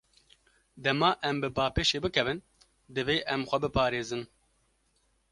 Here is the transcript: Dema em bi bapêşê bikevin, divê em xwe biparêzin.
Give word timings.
Dema 0.85 1.09
em 1.29 1.37
bi 1.41 1.49
bapêşê 1.57 1.99
bikevin, 2.03 2.39
divê 2.95 3.17
em 3.33 3.41
xwe 3.49 3.57
biparêzin. 3.63 4.23